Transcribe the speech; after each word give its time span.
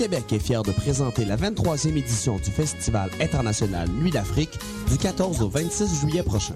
L'Auto-Québec 0.00 0.32
est 0.32 0.38
fier 0.38 0.62
de 0.62 0.72
présenter 0.72 1.26
la 1.26 1.36
23e 1.36 1.94
édition 1.94 2.36
du 2.36 2.50
Festival 2.50 3.10
international 3.20 3.86
Nuit 3.90 4.10
d'Afrique 4.10 4.58
du 4.88 4.96
14 4.96 5.42
au 5.42 5.48
26 5.50 6.00
juillet 6.00 6.22
prochain. 6.22 6.54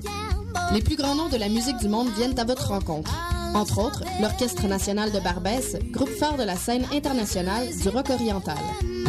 Les 0.73 0.81
plus 0.81 0.97
grands 0.97 1.15
noms 1.15 1.29
de 1.29 1.37
la 1.37 1.51
musique 1.51 1.77
du 1.77 1.89
monde 1.89 2.09
viennent 2.17 2.39
à 2.39 2.45
votre 2.45 2.69
rencontre. 2.69 3.13
Entre 3.55 3.79
autres, 3.81 4.03
l'Orchestre 4.23 4.67
national 4.67 5.13
de 5.13 5.21
Barbès, 5.21 5.77
groupe 5.91 6.09
phare 6.09 6.39
de 6.39 6.43
la 6.43 6.57
scène 6.57 6.87
internationale 6.91 7.67
du 7.83 7.89
rock 7.91 8.09
oriental. 8.09 8.57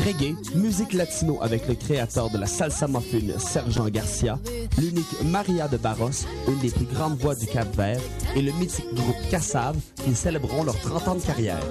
Reggae, 0.06 0.36
musique 0.54 0.92
latino 0.92 1.38
avec 1.42 1.66
le 1.70 1.76
créateur 1.76 2.30
de 2.30 2.38
la 2.38 2.46
salsa 2.46 2.88
muffin, 2.88 3.40
Sergent 3.40 3.88
Garcia, 3.88 4.38
l'unique 4.78 5.24
Maria 5.24 5.70
de 5.70 5.78
Barros, 5.78 6.26
une 6.50 6.60
des 6.60 6.72
plus 6.72 6.86
grandes 6.86 7.18
voix 7.18 7.36
du 7.36 7.48
Cap-Vert, 7.48 8.02
et 8.36 8.42
le 8.42 8.52
mythique 8.52 8.94
groupe 8.94 9.16
Cassav, 9.32 9.78
qui 10.04 10.14
célébreront 10.14 10.66
leurs 10.66 10.80
30 10.82 11.08
ans 11.08 11.16
de 11.16 11.22
carrière. 11.22 11.64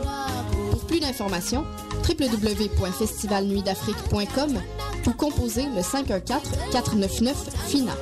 Pour 0.71 0.87
plus 0.87 1.01
d'informations, 1.01 1.65
www.festivalnuitdafrique.com 2.09 4.63
ou 5.07 5.13
composez 5.13 5.65
le 5.65 5.81
514-499-FINA. 5.81 7.95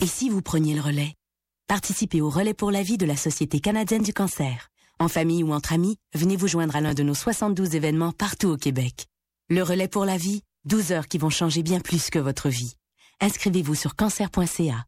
Et 0.00 0.06
si 0.06 0.28
vous 0.28 0.42
preniez 0.42 0.74
le 0.74 0.80
relais? 0.80 1.14
Participez 1.66 2.20
au 2.20 2.30
relais 2.30 2.54
pour 2.54 2.70
la 2.70 2.82
vie 2.82 2.98
de 2.98 3.06
la 3.06 3.16
Société 3.16 3.60
canadienne 3.60 4.02
du 4.02 4.12
cancer. 4.12 4.68
En 5.00 5.08
famille 5.08 5.42
ou 5.42 5.52
entre 5.52 5.72
amis, 5.72 5.96
venez 6.14 6.36
vous 6.36 6.48
joindre 6.48 6.76
à 6.76 6.80
l'un 6.80 6.94
de 6.94 7.02
nos 7.02 7.14
72 7.14 7.74
événements 7.74 8.12
partout 8.12 8.48
au 8.48 8.56
Québec. 8.56 9.06
Le 9.48 9.62
relais 9.62 9.88
pour 9.88 10.04
la 10.04 10.16
vie, 10.16 10.42
12 10.64 10.92
heures 10.92 11.08
qui 11.08 11.18
vont 11.18 11.30
changer 11.30 11.62
bien 11.62 11.80
plus 11.80 12.10
que 12.10 12.18
votre 12.18 12.48
vie. 12.48 12.74
Inscrivez-vous 13.20 13.74
sur 13.74 13.96
cancer.ca. 13.96 14.87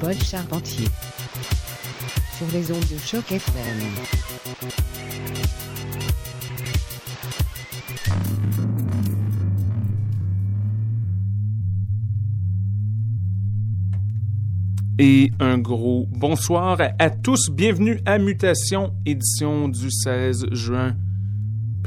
Paul 0.00 0.14
Charpentier 0.14 0.86
sur 2.36 2.46
les 2.52 2.70
ondes 2.70 2.80
de 2.90 2.98
choc 2.98 3.32
FM. 3.32 3.52
Et 15.00 15.32
un 15.40 15.58
gros 15.58 16.06
bonsoir 16.10 16.78
à 16.98 17.10
tous. 17.10 17.50
Bienvenue 17.50 18.00
à 18.06 18.18
Mutation, 18.18 18.94
édition 19.04 19.68
du 19.68 19.90
16 19.90 20.46
juin. 20.52 20.96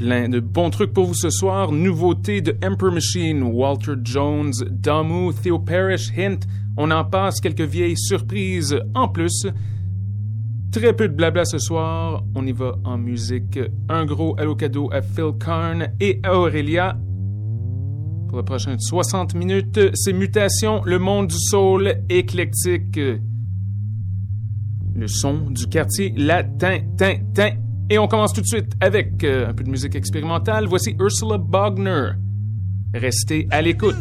Plein 0.02 0.30
de 0.30 0.40
bons 0.40 0.72
trucs 0.72 0.94
pour 0.94 1.06
vous 1.06 1.14
ce 1.14 1.30
soir. 1.30 1.72
Nouveautés 1.72 2.42
de 2.42 2.58
Emperor 2.66 2.92
Machine, 2.92 3.44
Walter 3.44 3.94
Jones, 4.04 4.52
Damu, 4.72 5.32
Theo 5.32 5.60
Parrish, 5.60 6.12
Hint. 6.18 6.40
On 6.76 6.90
en 6.90 7.06
passe 7.06 7.40
quelques 7.40 7.62
vieilles 7.62 8.00
surprises 8.00 8.80
en 8.96 9.08
plus. 9.08 9.46
Très 10.72 10.94
peu 10.94 11.08
de 11.08 11.14
blabla 11.14 11.46
ce 11.46 11.60
soir. 11.60 12.24
On 12.34 12.48
y 12.48 12.52
va 12.52 12.78
en 12.84 12.98
musique. 12.98 13.60
Un 13.90 14.06
gros 14.06 14.36
hello 14.40 14.56
cadeau 14.56 14.90
à 14.92 15.04
Phil 15.04 15.34
Karn 15.40 15.90
et 16.00 16.20
à 16.24 16.36
Aurélia. 16.36 16.98
Pour 18.28 18.40
les 18.40 18.44
prochaines 18.44 18.80
60 18.80 19.36
minutes, 19.36 19.80
c'est 19.94 20.14
Mutation, 20.14 20.82
le 20.84 20.98
monde 20.98 21.28
du 21.28 21.38
soul 21.38 21.94
éclectique. 22.10 23.00
Le 24.96 25.08
son 25.08 25.52
du 25.52 25.68
quartier 25.68 26.12
latin, 26.18 26.80
tin, 26.98 27.18
tin. 27.36 27.52
Et 27.90 27.98
on 27.98 28.08
commence 28.08 28.34
tout 28.34 28.42
de 28.42 28.48
suite 28.48 28.74
avec 28.80 29.24
euh, 29.24 29.50
un 29.50 29.54
peu 29.54 29.64
de 29.64 29.70
musique 29.70 29.96
expérimentale. 29.96 30.68
Voici 30.68 30.96
Ursula 31.00 31.38
Bogner. 31.38 32.12
Restez 32.94 33.48
à 33.52 33.62
l'écoute. 33.62 33.96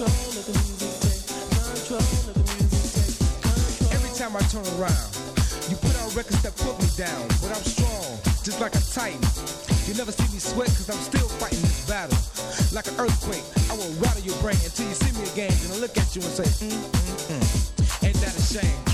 Every 0.00 0.08
time 4.16 4.32
I 4.34 4.40
turn 4.48 4.64
around, 4.80 5.12
you 5.68 5.76
put 5.76 5.94
out 6.00 6.16
records 6.16 6.40
that 6.40 6.56
put 6.56 6.72
me 6.80 6.88
down. 6.96 7.28
But 7.42 7.52
I'm 7.52 7.60
strong, 7.60 8.16
just 8.40 8.62
like 8.62 8.74
a 8.74 8.80
titan. 8.80 9.20
You 9.84 9.92
never 9.94 10.10
see 10.12 10.32
me 10.32 10.38
sweat 10.40 10.68
cause 10.68 10.88
I'm 10.88 10.96
still 11.04 11.28
fighting 11.36 11.60
this 11.60 11.86
battle. 11.86 12.16
Like 12.72 12.86
an 12.88 12.96
earthquake, 12.96 13.44
I 13.68 13.76
will 13.76 13.92
rattle 14.00 14.22
your 14.22 14.36
brain 14.40 14.56
until 14.64 14.88
you 14.88 14.94
see 14.94 15.12
me 15.20 15.28
again. 15.32 15.52
Then 15.68 15.76
I 15.76 15.80
look 15.80 15.98
at 15.98 16.16
you 16.16 16.22
and 16.22 16.32
say, 16.32 16.48
mm, 16.64 16.72
mm, 16.72 17.36
mm. 17.36 18.06
Ain't 18.06 18.16
that 18.24 18.34
a 18.34 18.40
shame? 18.40 18.89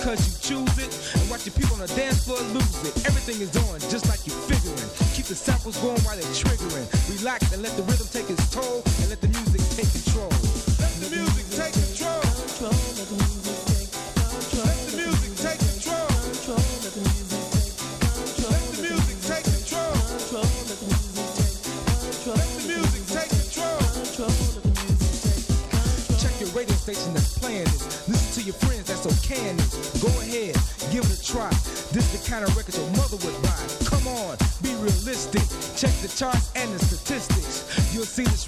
Cause 0.00 0.20
you 0.24 0.32
choose 0.40 0.76
it. 0.80 0.90
And 1.20 1.30
watch 1.30 1.44
the 1.44 1.52
people 1.52 1.76
on 1.76 1.84
the 1.84 1.92
dance 1.92 2.24
floor 2.24 2.40
lose 2.56 2.80
it. 2.88 2.96
Everything 3.06 3.40
is 3.40 3.52
on 3.68 3.78
just 3.92 4.08
like 4.08 4.24
you're 4.26 4.36
figuring. 4.48 4.88
Keep 5.12 5.26
the 5.28 5.36
samples 5.36 5.76
going 5.78 6.00
while 6.02 6.16
they're 6.16 6.36
triggering. 6.36 6.88
Relax 7.20 7.52
and 7.52 7.62
let 7.62 7.76
the 7.76 7.84
rhythm 7.84 8.08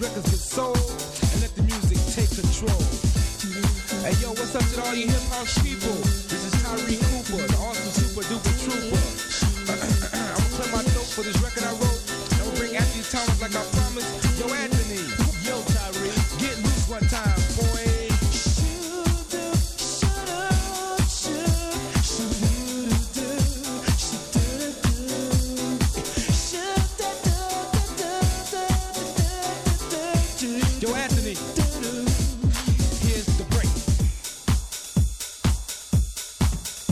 record's 0.02 0.41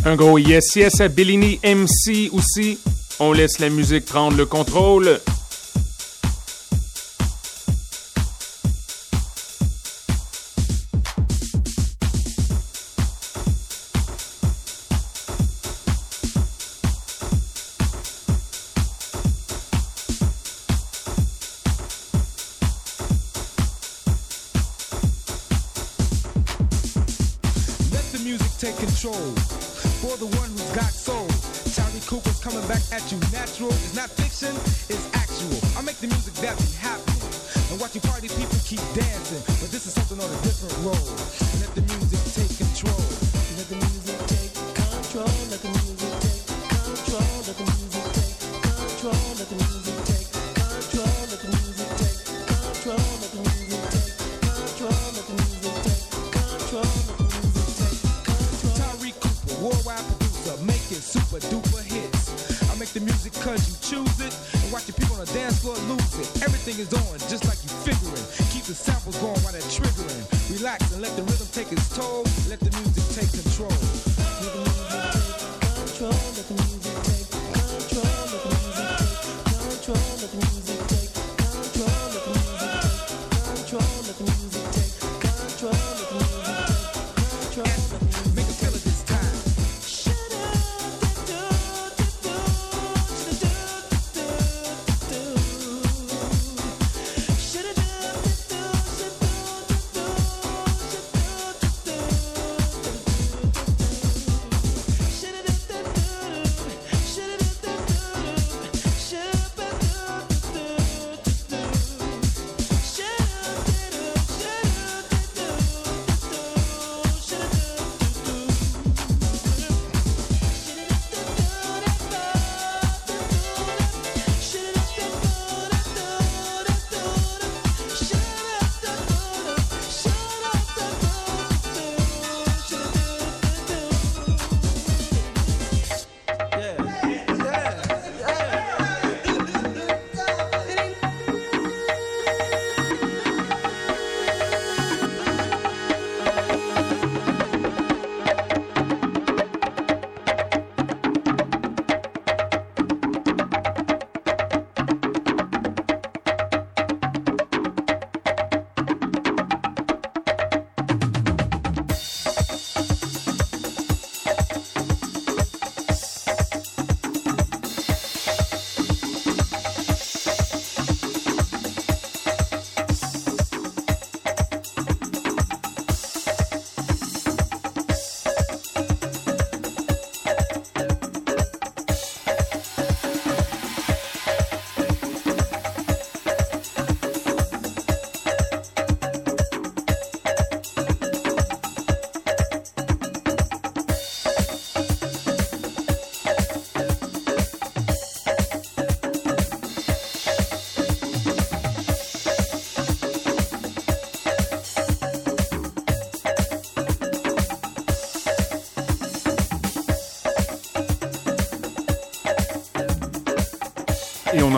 Un 0.07 0.17
gros 0.17 0.39
yes 0.39 0.77
yes 0.77 1.01
à 1.01 1.09
Bellini 1.09 1.61
MC 1.63 2.31
aussi. 2.33 2.79
On 3.19 3.33
laisse 3.33 3.59
la 3.59 3.69
musique 3.69 4.07
prendre 4.07 4.37
le 4.37 4.47
contrôle. 4.47 5.21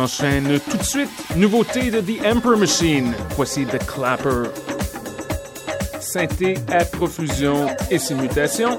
s'enchaîne 0.07 0.59
tout 0.71 0.77
de 0.77 0.83
suite. 0.83 1.11
Nouveauté 1.37 1.91
de 1.91 2.01
The 2.01 2.25
Emperor 2.25 2.57
Machine. 2.57 3.13
Voici 3.37 3.65
The 3.65 3.79
Clapper. 3.87 4.51
Synthé 6.01 6.55
à 6.69 6.85
profusion 6.85 7.69
et 7.91 7.99
ses 7.99 8.15
mutations. 8.15 8.77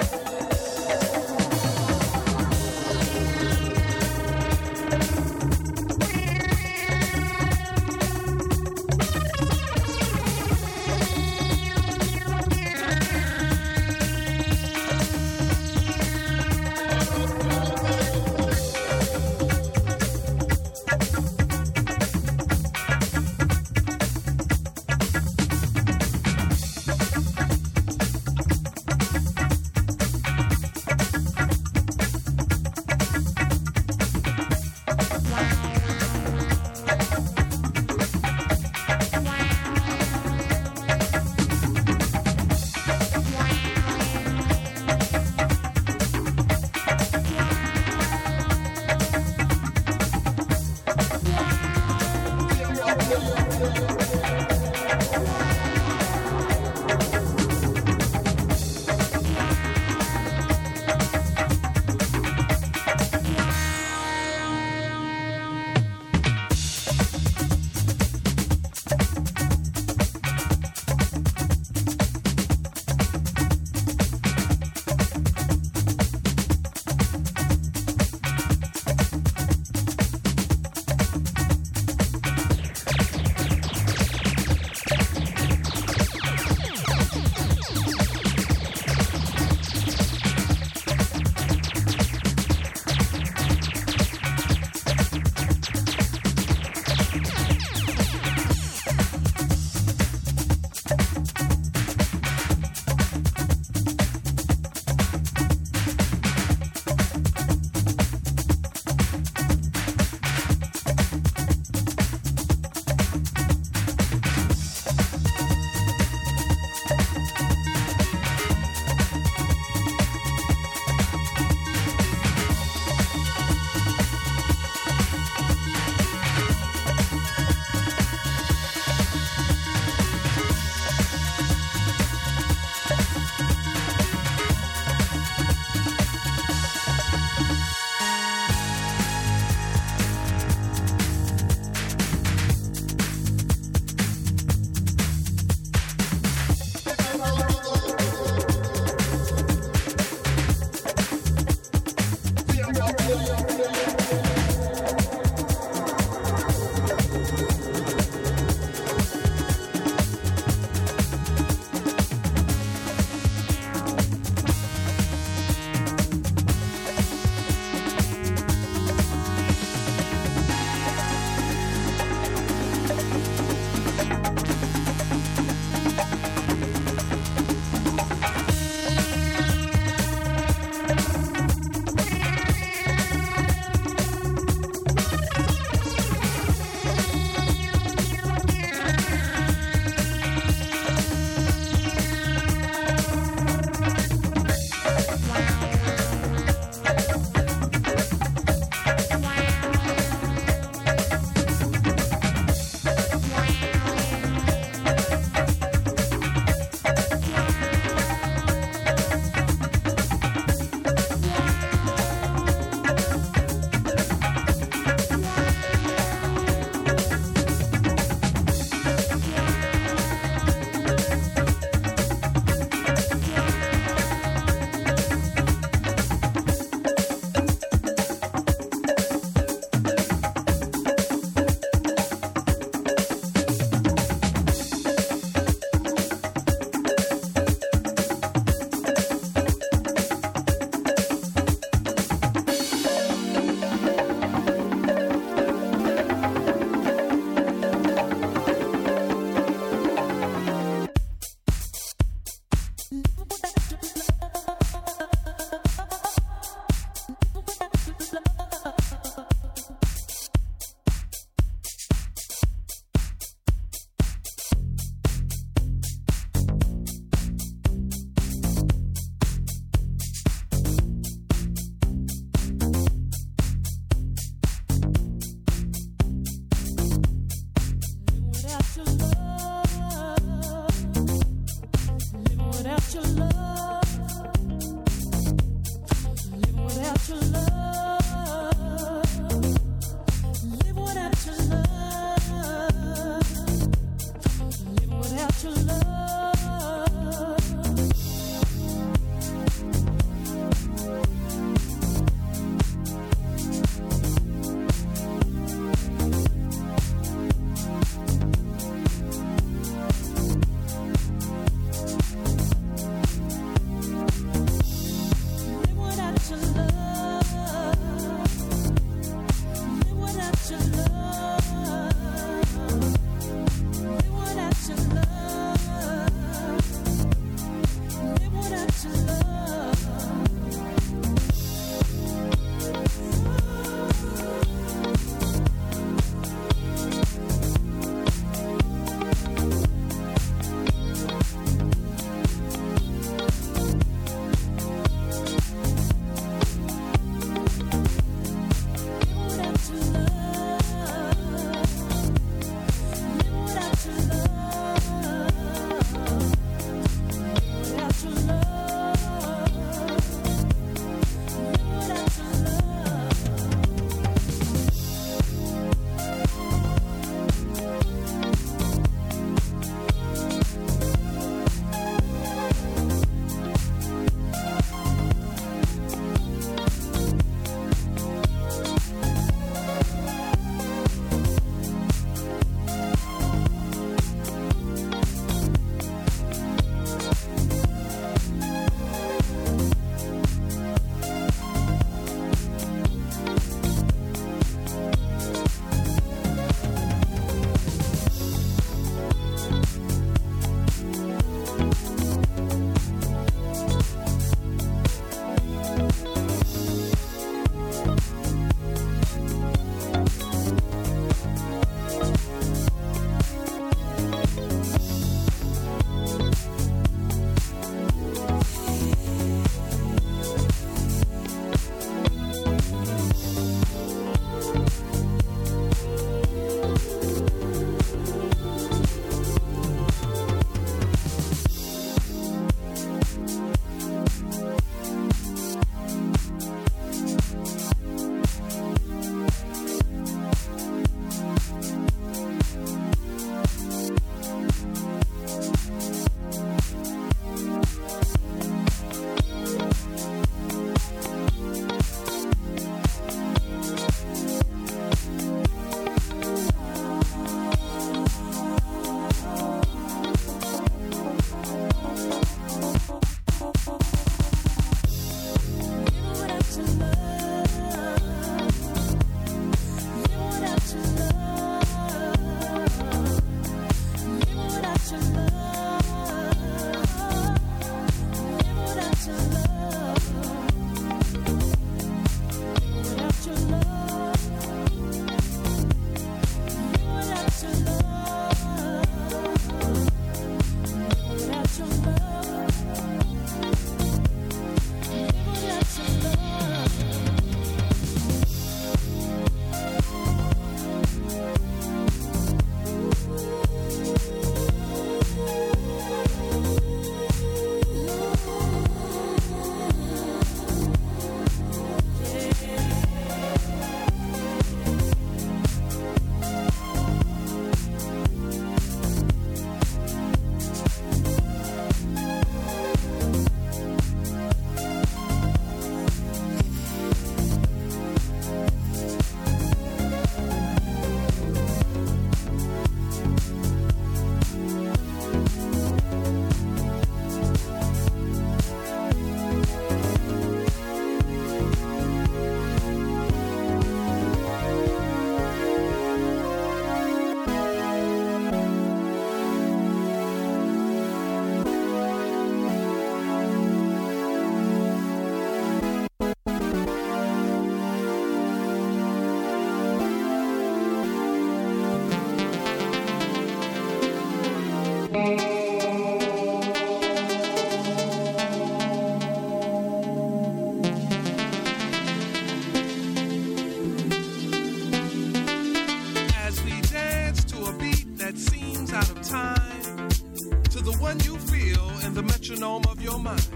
Can 580.93 581.05
you 581.05 581.17
feel 581.17 581.69
in 581.87 581.95
the 581.95 582.03
metronome 582.03 582.61
of 582.69 582.79
your 582.79 582.99
mind. 582.99 583.27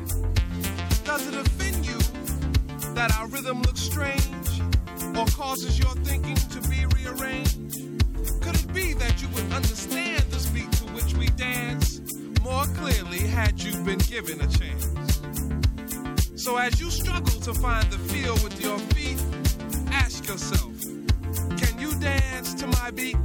Does 1.03 1.27
it 1.27 1.33
offend 1.33 1.83
you 1.87 1.97
that 2.93 3.11
our 3.17 3.27
rhythm 3.29 3.63
looks 3.63 3.79
strange 3.79 4.61
or 5.17 5.25
causes 5.25 5.79
your 5.79 5.89
thinking 6.05 6.35
to 6.35 6.61
be 6.69 6.85
rearranged? 6.95 7.57
Could 8.43 8.57
it 8.57 8.73
be 8.75 8.93
that 8.93 9.23
you 9.23 9.27
would 9.29 9.51
understand 9.51 10.21
the 10.29 10.49
beat 10.53 10.71
to 10.73 10.83
which 10.93 11.15
we 11.15 11.29
dance 11.29 11.99
more 12.43 12.65
clearly 12.75 13.21
had 13.21 13.59
you 13.59 13.71
been 13.83 13.97
given 14.05 14.39
a 14.39 14.47
chance? 14.47 14.85
So 16.35 16.57
as 16.57 16.79
you 16.79 16.91
struggle 16.91 17.41
to 17.41 17.55
find 17.55 17.89
the 17.89 17.97
feel 17.97 18.35
with 18.43 18.61
your 18.61 18.77
feet, 18.93 19.19
ask 19.91 20.27
yourself, 20.27 20.79
can 21.57 21.79
you 21.79 21.99
dance 21.99 22.53
to 22.53 22.67
my 22.67 22.91
beat? 22.91 23.17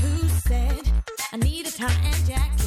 Who 0.00 0.28
said 0.28 0.82
I 1.32 1.36
need 1.36 1.66
a 1.66 1.70
tie 1.70 1.92
and 2.04 2.26
jacket 2.26 2.57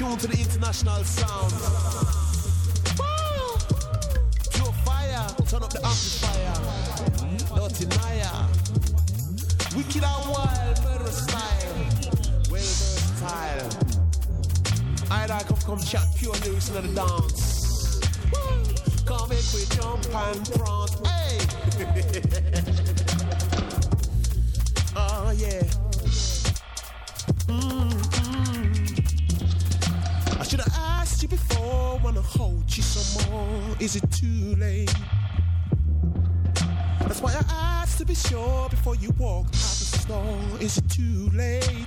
tuned 0.00 0.18
to 0.18 0.26
the 0.28 0.38
international 0.40 1.04
sound. 1.04 2.09
To 38.00 38.06
be 38.06 38.14
sure 38.14 38.66
before 38.70 38.94
you 38.96 39.10
walk 39.18 39.44
out 39.44 39.52
the 39.52 39.98
store. 39.98 40.40
Is 40.58 40.78
it 40.78 40.88
too 40.88 41.28
late? 41.34 41.84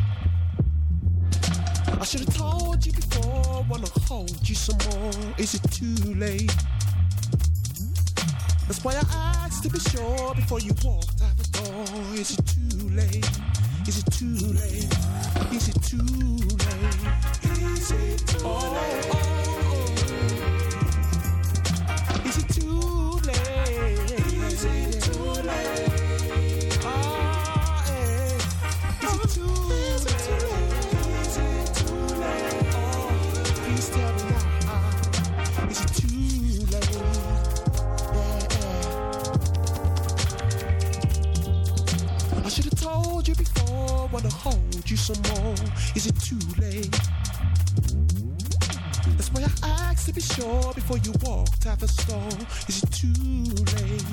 I 2.00 2.06
should 2.06 2.20
have 2.20 2.38
told 2.38 2.86
you 2.86 2.94
before, 2.94 3.66
wanna 3.68 3.88
hold 4.08 4.48
you 4.48 4.54
some 4.54 4.78
more. 4.92 5.12
Is 5.40 5.56
it 5.56 5.64
too 5.72 6.14
late? 6.14 6.56
That's 8.68 8.84
why 8.84 8.94
I 8.94 9.04
asked 9.44 9.64
to 9.64 9.70
be 9.70 9.80
sure 9.80 10.36
before 10.36 10.60
you 10.60 10.76
walked 10.84 11.20
out 11.20 11.36
the 11.36 11.50
door. 11.58 11.86
Is 12.14 12.38
it 12.38 12.46
too 12.46 12.90
late? 12.90 13.28
Is 13.88 13.98
it 13.98 14.12
too 14.14 14.38
late? 14.54 14.94
Is 15.52 15.70
it 15.70 15.82
too 15.82 15.98
late? 16.64 17.08
Is 17.58 17.90
it 17.92 18.28
too 18.28 18.46
late? 18.46 19.48
Is 19.48 19.53
hold 44.34 44.90
you 44.90 44.98
some 44.98 45.22
more. 45.34 45.56
Is 45.96 46.08
it 46.08 46.20
too 46.20 46.40
late? 46.60 46.92
That's 49.18 49.32
why 49.32 49.44
I 49.44 49.70
asked 49.92 50.08
to 50.08 50.14
be 50.14 50.22
sure 50.22 50.74
before 50.74 50.98
you 50.98 51.14
walked 51.24 51.66
out 51.68 51.80
the 51.80 51.88
store. 51.88 52.30
Is 52.68 52.84
it 52.84 52.92
too 52.92 53.14
late? 53.78 54.04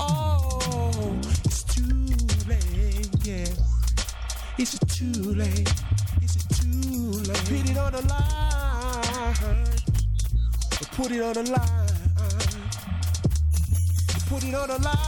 Oh, 0.00 1.18
it's 1.44 1.64
too 1.64 2.06
late, 2.48 3.10
yeah. 3.24 3.46
Is 4.58 4.74
it 4.74 4.88
too 4.88 5.34
late? 5.34 5.72
Is 6.22 6.36
it 6.36 6.48
too 6.56 7.22
late? 7.26 7.44
Put 7.48 7.70
it 7.70 7.76
on 7.78 7.92
the 7.92 8.02
line. 8.08 9.66
Put 10.92 11.10
it 11.12 11.22
on 11.22 11.32
the 11.34 11.42
line. 11.50 11.88
Put 14.28 14.44
it 14.44 14.54
on 14.54 14.68
the 14.68 14.78
line. 14.78 14.98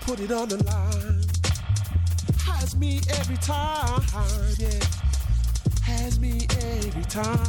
Put 0.00 0.20
it 0.20 0.32
on 0.32 0.48
the 0.48 0.56
line. 0.64 0.97
Me 2.78 3.00
every 3.10 3.36
time, 3.38 4.02
yeah. 4.56 4.68
Has 5.82 6.20
me 6.20 6.46
every 6.60 7.02
time. 7.02 7.40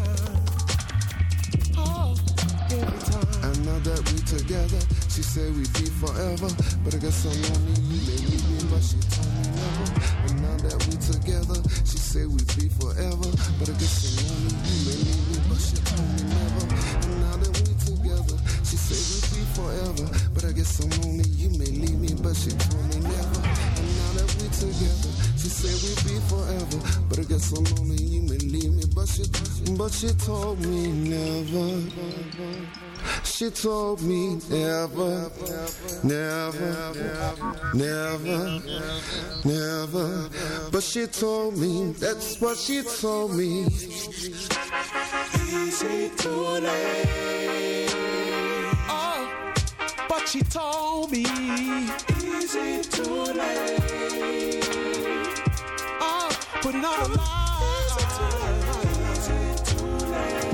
Oh, 1.78 2.16
every 2.72 3.00
time. 3.12 3.44
And 3.44 3.64
now 3.64 3.78
that 3.78 4.02
we 4.10 4.18
together, 4.26 4.80
she 5.08 5.22
said 5.22 5.56
we'd 5.56 5.72
be 5.74 5.86
forever. 6.02 6.50
But 6.84 6.96
I 6.96 6.98
guess 6.98 7.26
I'm 7.26 7.40
lonely, 7.44 7.80
you 7.80 8.02
may 8.08 8.18
leave 8.26 8.50
me, 8.50 8.58
but 8.74 8.82
she 8.82 8.98
told 9.14 9.30
me 9.38 9.46
never. 9.54 9.88
And 10.26 10.42
now 10.42 10.58
that 10.66 10.78
we 10.88 10.98
together, 10.98 11.62
she 11.86 12.00
said 12.00 12.26
we'd 12.26 12.50
be 12.58 12.70
forever. 12.82 13.30
But 13.60 13.70
I 13.70 13.74
guess 13.78 14.02
I'm 14.02 14.26
lonely, 14.26 14.58
you 14.66 14.82
may 14.90 14.98
leave 14.98 15.26
me, 15.30 15.38
but 15.48 15.60
she 15.62 15.78
told 15.78 16.10
me 16.10 16.24
never. 16.24 16.39
Forever. 19.56 20.06
But 20.34 20.46
I 20.46 20.52
guess 20.52 20.80
I'm 20.80 20.90
lonely, 21.02 21.28
you 21.30 21.50
may 21.58 21.72
leave 21.72 22.00
me, 22.00 22.14
but 22.22 22.36
she 22.36 22.52
told 22.52 22.86
me 22.90 23.00
never. 23.02 23.42
And 23.80 23.90
now 23.98 24.12
that 24.18 24.30
we 24.38 24.48
together, 24.50 25.12
she 25.38 25.50
said 25.50 25.76
we'd 25.84 26.02
be 26.08 26.20
forever. 26.28 26.80
But 27.10 27.20
I 27.20 27.24
guess 27.24 27.52
I'm 27.52 27.64
lonely, 27.76 28.02
you 28.04 28.22
may 28.22 28.38
leave 28.38 28.74
me, 28.74 28.84
but 28.94 29.08
she, 29.08 29.24
but 29.78 29.92
she 29.92 30.10
told 30.26 30.60
me 30.66 30.92
never. 30.92 31.82
She 33.24 33.50
told 33.50 34.02
me 34.02 34.40
never, 34.50 35.32
never, 36.04 36.74
never, 37.74 38.62
never. 39.46 40.30
But 40.72 40.84
she 40.84 41.08
told 41.08 41.58
me, 41.58 41.94
that's 41.94 42.42
what 42.42 42.58
she 42.58 42.84
told 42.84 43.36
me. 43.36 43.66
Late? 45.80 46.20
Oh, 46.26 47.48
but 47.48 47.59
she 50.30 50.42
told 50.42 51.12
me. 51.12 51.24
Is 51.24 52.54
it 52.54 52.92
too 52.92 53.04
late? 53.34 54.62
Oh, 56.00 56.30
put 56.62 56.76
it 56.76 56.86
on 56.86 57.00
the 57.02 57.10
line. 57.18 57.64
Is 59.12 59.28
it 59.30 59.66
too 59.66 59.88
late? 60.06 60.54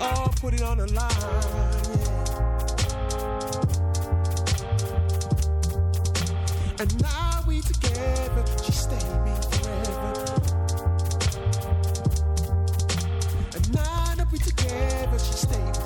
Oh, 0.00 0.28
put 0.40 0.54
it 0.54 0.62
on 0.62 0.78
the 0.78 0.86
line. 0.92 1.12
yeah. 2.00 2.26
And 6.80 7.00
now 7.00 7.44
we 7.46 7.60
together. 7.60 8.44
She 8.64 8.72
stayed 8.72 9.20
me 9.24 9.34
forever. 9.52 10.12
And 13.54 13.72
now 13.72 14.14
that 14.16 14.26
we 14.32 14.38
together, 14.38 15.18
she 15.20 15.32
stayed 15.32 15.85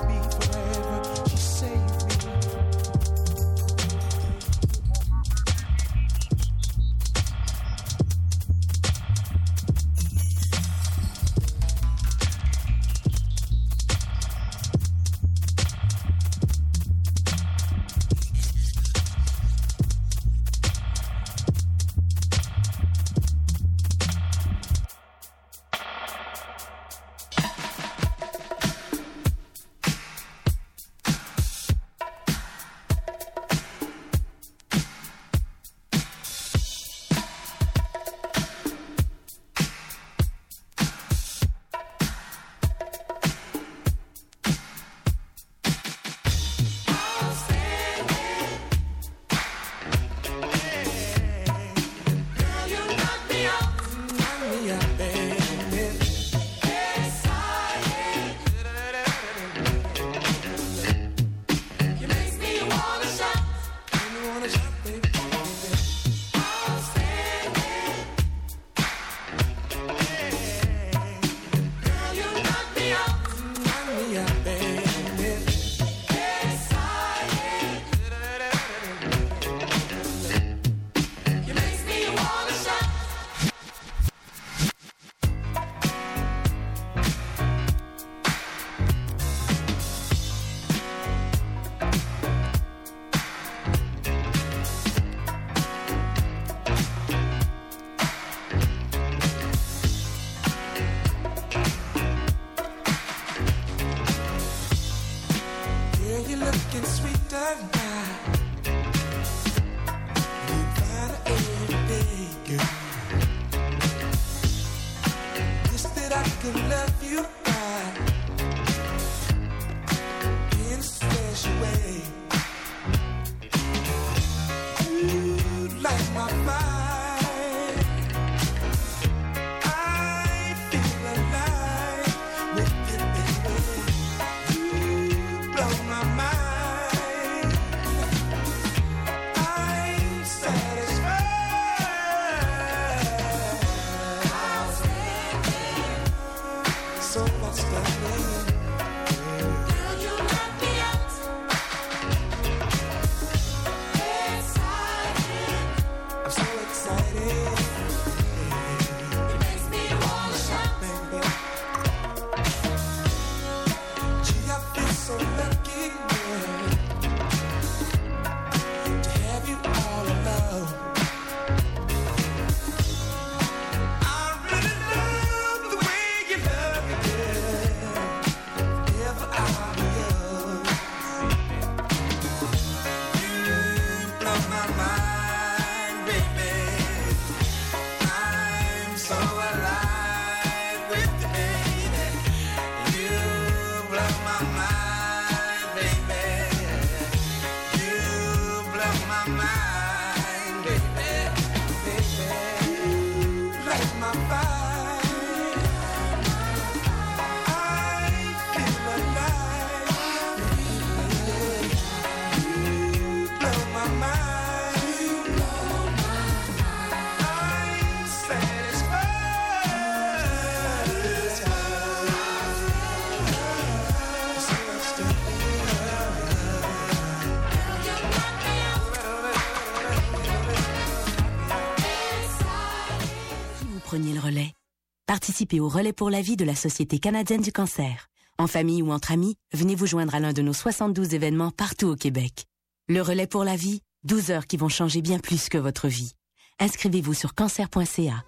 au 235.59 235.67
relais 235.67 235.93
pour 235.93 236.09
la 236.09 236.21
vie 236.21 236.35
de 236.35 236.45
la 236.45 236.55
Société 236.55 236.99
canadienne 236.99 237.41
du 237.41 237.51
cancer. 237.51 238.09
En 238.37 238.47
famille 238.47 238.81
ou 238.81 238.91
entre 238.91 239.11
amis, 239.11 239.35
venez 239.53 239.75
vous 239.75 239.87
joindre 239.87 240.15
à 240.15 240.19
l'un 240.19 240.33
de 240.33 240.41
nos 240.41 240.53
72 240.53 241.13
événements 241.13 241.51
partout 241.51 241.87
au 241.87 241.95
Québec. 241.95 242.45
Le 242.87 243.01
relais 243.01 243.27
pour 243.27 243.43
la 243.43 243.55
vie, 243.55 243.81
12 244.03 244.31
heures 244.31 244.47
qui 244.47 244.57
vont 244.57 244.69
changer 244.69 245.01
bien 245.01 245.19
plus 245.19 245.49
que 245.49 245.57
votre 245.57 245.87
vie. 245.87 246.13
Inscrivez-vous 246.59 247.13
sur 247.13 247.33
cancer.ca. 247.33 248.23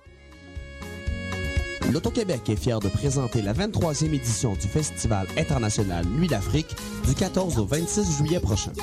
L'Auto-Québec 1.92 2.50
est 2.50 2.56
fier 2.56 2.80
de 2.80 2.90
présenter 2.90 3.42
la 3.42 3.54
23e 3.54 4.14
édition 4.14 4.54
du 4.54 4.68
Festival 4.68 5.28
international 5.38 6.06
Nuit 6.06 6.28
d'Afrique 6.28 6.76
du 7.06 7.14
14 7.14 7.60
au 7.60 7.66
26 7.66 8.18
juillet 8.18 8.40
prochain. 8.40 8.74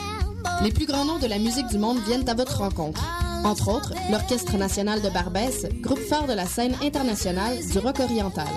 Les 0.63 0.71
plus 0.71 0.87
grands 0.87 1.05
noms 1.05 1.19
de 1.19 1.27
la 1.27 1.39
musique 1.39 1.67
du 1.69 1.79
monde 1.79 1.99
viennent 2.07 2.29
à 2.29 2.35
votre 2.35 2.59
rencontre. 2.59 3.03
Entre 3.45 3.69
autres, 3.69 3.95
l'Orchestre 4.11 4.57
national 4.59 5.01
de 5.01 5.09
Barbès, 5.09 5.67
groupe 5.81 5.99
phare 5.99 6.27
de 6.27 6.35
la 6.35 6.45
scène 6.47 6.75
internationale 6.83 7.57
du 7.73 7.79
rock 7.79 8.01
oriental. 8.01 8.49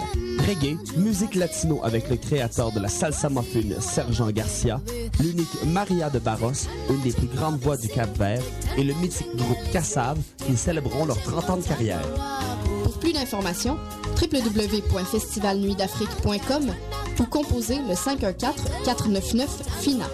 Reggae, 0.45 0.77
musique 0.97 1.35
latino 1.35 1.79
avec 1.83 2.09
le 2.09 2.17
créateur 2.17 2.73
de 2.73 2.81
la 2.81 2.89
salsa 2.89 3.29
muffin, 3.29 3.79
Sergent 3.79 4.29
Garcia, 4.31 4.81
l'unique 5.21 5.63
Maria 5.65 6.09
de 6.09 6.19
Barros, 6.19 6.67
une 6.89 6.99
des 7.01 7.13
plus 7.13 7.27
grandes 7.27 7.61
voix 7.61 7.77
du 7.77 7.87
Cap-Vert, 7.87 8.41
et 8.77 8.83
le 8.83 8.93
mythique 8.95 9.33
groupe 9.37 9.71
Cassav, 9.71 10.17
qui 10.45 10.57
célébreront 10.57 11.05
leurs 11.05 11.21
30 11.21 11.49
ans 11.49 11.55
de 11.57 11.63
carrière. 11.63 12.03
Pour 12.83 12.99
plus 12.99 13.13
d'informations, 13.13 13.77
www.festivalnuitdafrique.com 14.21 16.73
ou 17.19 17.25
composez 17.25 17.77
le 17.87 17.93
514-499-FINA. 17.93 20.07